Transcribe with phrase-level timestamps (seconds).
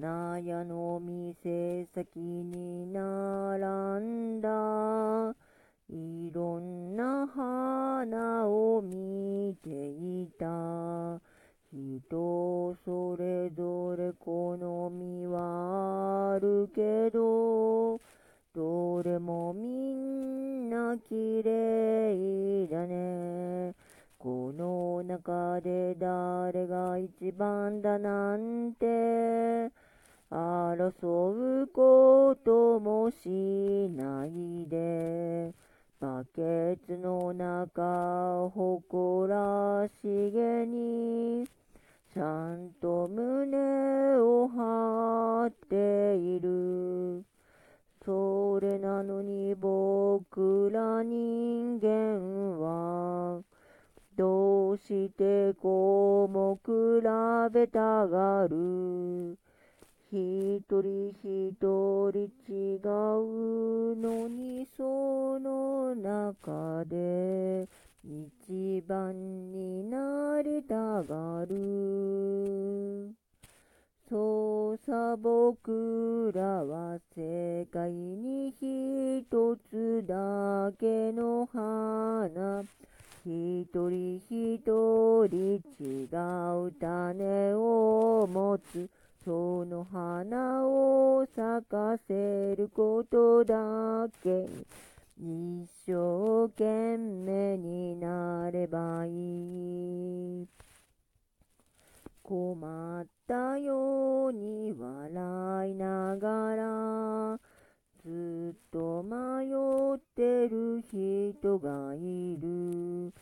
[0.00, 4.48] 花屋の店先に並んだ。
[5.90, 11.20] いろんな花を見ていた。
[11.70, 18.00] 人それぞれ好みはあるけど。
[18.54, 23.74] どれもみんな綺麗だね。
[24.18, 29.89] この中で誰が一番だなんて。
[30.30, 33.28] 争うこともし
[33.90, 35.52] ないで
[35.98, 41.48] バケツの中誇らしげに
[42.14, 47.24] ちゃんと胸を張っている。
[48.04, 53.42] それなのに僕ら人間は
[54.16, 56.70] どうしてこうも比
[57.52, 59.36] べたがる。
[60.12, 62.10] 一人一人
[62.48, 67.68] 違うのにその中で
[68.04, 73.14] 一番になりたがる
[74.08, 82.64] そうさ僕らは世界に一つだけの花
[83.24, 84.58] 一人一
[85.28, 86.08] 人違
[86.66, 88.90] う種を持つ
[89.24, 94.46] その花を咲かせることだけ
[95.18, 100.48] 一生懸命になればいい。
[102.22, 107.40] 困ったように笑いながら
[108.02, 109.50] ずっと迷
[109.94, 113.12] ってる人がいる。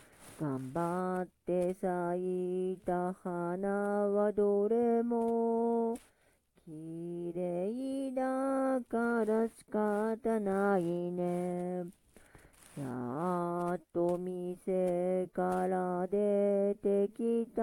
[0.40, 5.98] 頑張って咲いた花はどれも
[6.64, 11.86] 綺麗だから仕方ないね。
[12.78, 17.62] やっと店から出てきた。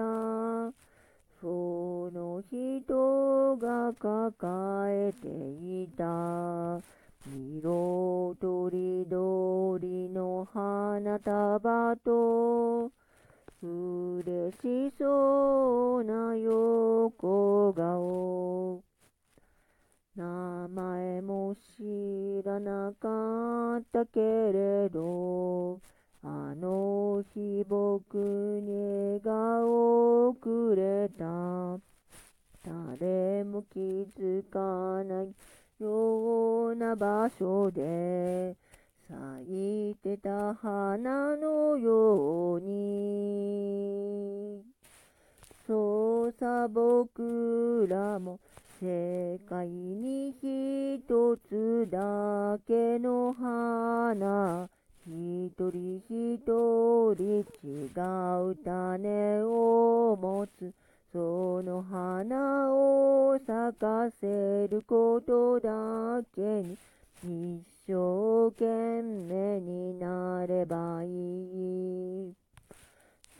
[1.40, 6.82] その人が抱えていた。
[7.28, 12.92] 色とりどりの花束と
[13.62, 18.84] 嬉しそうな横顔。
[20.14, 25.80] 名前も知らなかったけれど
[26.22, 28.16] あの日僕
[28.62, 31.80] に笑顔をくれた。
[32.62, 33.78] 誰も気
[34.18, 35.28] づかない
[35.78, 38.56] ような場所で
[39.08, 44.64] 咲いてた花のように。
[45.66, 48.40] そうさ僕らも
[48.80, 54.70] 世界に一つだけの花。
[55.06, 56.40] 一人一
[57.14, 57.90] 人違
[58.50, 60.72] う種を持つ。
[61.16, 66.62] その花を咲かせることだけ
[67.24, 72.34] に一生懸命になればいい。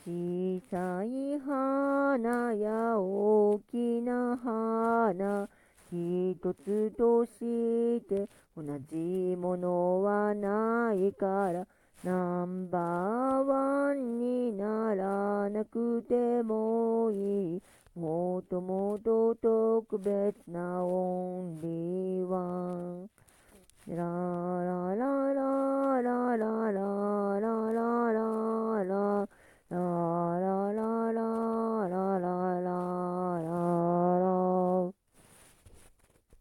[0.06, 5.47] 小さい花や大きな花
[5.93, 8.26] 一つとして
[8.56, 11.66] 同じものはないから
[12.03, 14.16] ナンバーワンに
[15.76, 17.62] くてもいい。
[17.94, 21.75] もっともっと特別なオンリー。